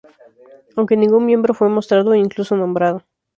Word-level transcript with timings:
Aunque 0.75 0.97
ningún 0.97 1.27
miembro 1.27 1.53
fue 1.53 1.69
mostrado 1.69 2.09
o 2.09 2.15
incluso 2.15 2.55
nombrado. 2.57 3.03